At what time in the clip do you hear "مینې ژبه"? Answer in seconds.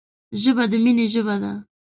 0.83-1.35